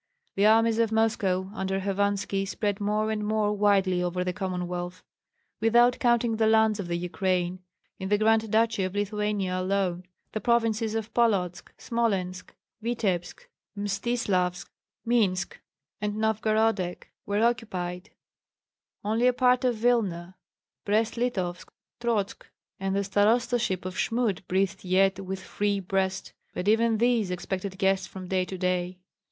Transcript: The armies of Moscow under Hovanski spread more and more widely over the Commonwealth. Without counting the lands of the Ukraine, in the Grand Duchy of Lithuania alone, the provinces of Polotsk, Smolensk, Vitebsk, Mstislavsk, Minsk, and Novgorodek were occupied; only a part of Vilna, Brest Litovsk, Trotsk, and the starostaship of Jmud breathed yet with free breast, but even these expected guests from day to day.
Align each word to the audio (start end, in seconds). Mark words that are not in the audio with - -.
The 0.33 0.47
armies 0.47 0.79
of 0.79 0.91
Moscow 0.91 1.51
under 1.53 1.81
Hovanski 1.81 2.47
spread 2.47 2.81
more 2.81 3.11
and 3.11 3.23
more 3.23 3.53
widely 3.55 4.01
over 4.01 4.23
the 4.23 4.33
Commonwealth. 4.33 5.03
Without 5.59 5.99
counting 5.99 6.37
the 6.37 6.47
lands 6.47 6.79
of 6.79 6.87
the 6.87 6.95
Ukraine, 6.97 7.59
in 7.99 8.09
the 8.09 8.17
Grand 8.17 8.49
Duchy 8.51 8.83
of 8.83 8.95
Lithuania 8.95 9.61
alone, 9.61 10.07
the 10.31 10.41
provinces 10.41 10.95
of 10.95 11.13
Polotsk, 11.13 11.71
Smolensk, 11.77 12.51
Vitebsk, 12.83 13.47
Mstislavsk, 13.77 14.69
Minsk, 15.05 15.59
and 16.01 16.15
Novgorodek 16.15 17.03
were 17.27 17.43
occupied; 17.45 18.09
only 19.03 19.27
a 19.27 19.33
part 19.33 19.63
of 19.63 19.75
Vilna, 19.75 20.35
Brest 20.83 21.15
Litovsk, 21.15 21.71
Trotsk, 21.99 22.47
and 22.79 22.95
the 22.95 23.03
starostaship 23.03 23.85
of 23.85 23.93
Jmud 23.93 24.47
breathed 24.47 24.83
yet 24.83 25.19
with 25.19 25.43
free 25.43 25.79
breast, 25.79 26.33
but 26.55 26.67
even 26.67 26.97
these 26.97 27.29
expected 27.29 27.77
guests 27.77 28.07
from 28.07 28.27
day 28.27 28.45
to 28.45 28.57
day. 28.57 28.97